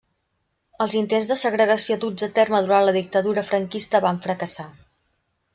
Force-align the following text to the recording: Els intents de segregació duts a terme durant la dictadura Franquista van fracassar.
Els 0.85 0.95
intents 1.01 1.27
de 1.31 1.37
segregació 1.41 1.97
duts 2.05 2.27
a 2.29 2.31
terme 2.39 2.63
durant 2.65 2.89
la 2.89 2.97
dictadura 2.97 3.47
Franquista 3.53 4.05
van 4.07 4.21
fracassar. 4.29 4.71